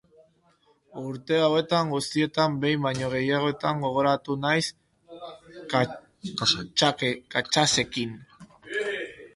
[1.09, 4.65] Urte hauetan guztietan, behin baino gehiagotan gogoratu naiz
[5.77, 8.19] Katxasekin.